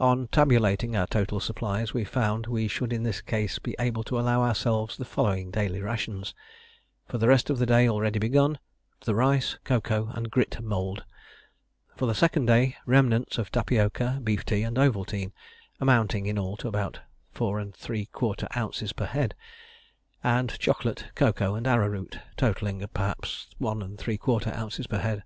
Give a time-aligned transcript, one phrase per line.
[0.00, 4.18] On tabulating our total supplies, we found we should in this case be able to
[4.18, 6.32] allow ourselves the following daily rations:
[7.08, 8.58] For the rest of the day already begun,
[9.04, 11.04] the rice, cocoa, and grit mould.
[11.94, 15.32] For the second day, remnants of tapioca, beef tea, and Ovaltine,
[15.78, 17.00] amounting in all to about
[17.34, 18.48] 4¾
[18.86, 18.92] oz.
[18.94, 19.34] per head;
[20.24, 24.46] and chocolate, cocoa, and arrowroot, totalling perhaps 1¾
[24.80, 24.86] oz.
[24.86, 25.22] per head.